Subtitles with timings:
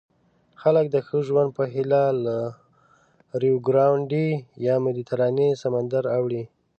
[0.61, 2.37] خلک د ښه ژوند په هیله له
[3.41, 4.29] ریوګرانډي
[4.67, 6.43] یا مدیترانې سمندر اوړي.